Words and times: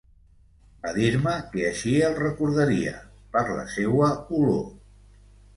Va 0.85 0.93
dir-me 0.95 1.33
que 1.51 1.67
així 1.73 1.93
el 2.07 2.17
recordaria, 2.21 2.97
per 3.37 3.45
la 3.53 3.67
seua 3.77 4.11
olor. 4.41 4.69